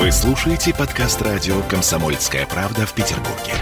[0.00, 3.52] Вы слушаете подкаст радио «Комсомольская правда» в Петербурге.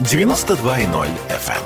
[0.00, 1.64] 92.0 FM.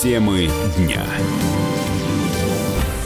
[0.00, 1.04] Темы дня.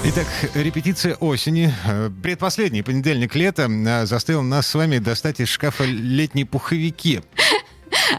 [0.04, 1.72] Итак, репетиция осени.
[1.86, 7.22] Э, предпоследний понедельник лета э, заставил нас с вами достать из шкафа летние пуховики.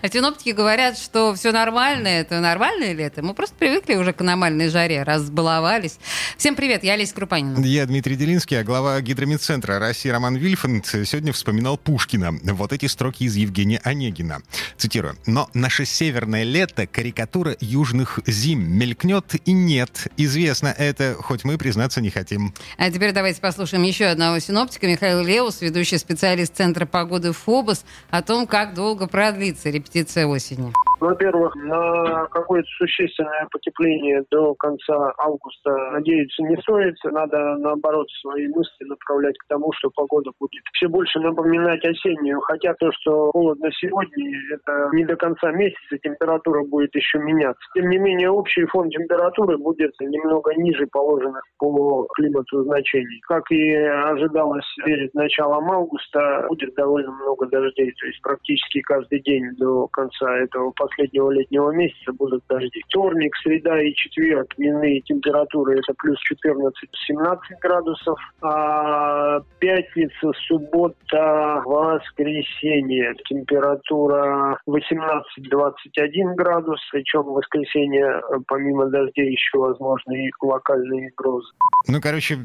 [0.05, 3.23] А синоптики говорят, что все нормально, это нормальное лето.
[3.23, 5.97] Мы просто привыкли уже к аномальной жаре, разбаловались.
[6.38, 7.57] Всем привет, я Олеся Крупанина.
[7.66, 12.33] Я Дмитрий Делинский, а глава гидромедцентра России Роман Вильфанд сегодня вспоминал Пушкина.
[12.53, 14.44] Вот эти строки из Евгения Онегина.
[14.77, 15.17] Цитирую.
[15.25, 18.61] «Но наше северное лето— карикатура южных зим.
[18.61, 20.05] Мелькнет и нет.
[20.17, 22.53] Известно это, хоть мы признаться не хотим».
[22.77, 28.22] А теперь давайте послушаем еще одного синоптика, Михаил Леус, ведущий специалист Центра погоды ФОБОС, о
[28.22, 30.84] том, как долго продлится репетиция осени.
[31.05, 36.95] Во-первых, на какое-то существенное потепление до конца августа надеяться не стоит.
[37.04, 42.42] Надо, наоборот, свои мысли направлять к тому, что погода будет все больше напоминать осеннюю.
[42.42, 47.62] Хотя то, что холодно сегодня, это не до конца месяца, температура будет еще меняться.
[47.75, 53.22] Тем не менее, общий фон температуры будет немного ниже положенных по климату значений.
[53.28, 57.94] Как и ожидалось перед началом августа, будет довольно много дождей.
[58.02, 62.81] То есть практически каждый день до конца этого последнего летнего месяца будут дожди.
[62.89, 74.59] Вторник, среда и четверг дневные температуры это плюс 14-17 градусов, а пятница, суббота, воскресенье температура
[74.67, 81.51] 18-21 градус, причем в воскресенье помимо дождей еще возможны и локальные грозы.
[81.88, 82.38] Ну, короче,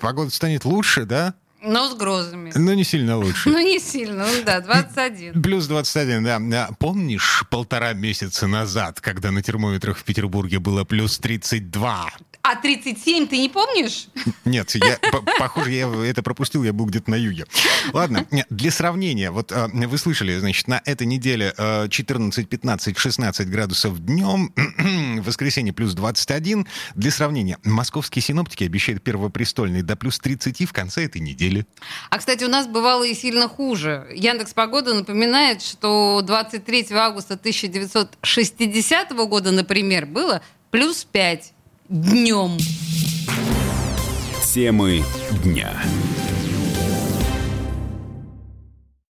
[0.00, 1.34] погода станет лучше, да?
[1.66, 2.52] Но с грозами.
[2.54, 3.50] Ну, не сильно лучше.
[3.56, 5.42] Ну, не сильно, ну да, 21.
[5.42, 6.68] Плюс 21, да.
[6.78, 12.10] Помнишь полтора месяца назад, когда на термометрах в Петербурге было плюс 32?
[12.48, 14.06] А 37 ты не помнишь?
[14.44, 14.98] Нет, я,
[15.38, 17.46] похоже, я это пропустил, я был где-то на юге.
[17.92, 23.98] Ладно, для сравнения, вот а, вы слышали, значит, на этой неделе 14, 15, 16 градусов
[23.98, 24.52] днем,
[25.20, 26.68] в воскресенье плюс 21.
[26.94, 31.55] Для сравнения, московские синоптики обещают первопрестольный до плюс 30 в конце этой недели.
[32.10, 34.06] А, кстати, у нас бывало и сильно хуже.
[34.14, 41.52] Яндекс Погода напоминает, что 23 августа 1960 года, например, было плюс 5
[41.88, 42.58] днем.
[44.52, 45.04] Темы
[45.44, 45.72] дня.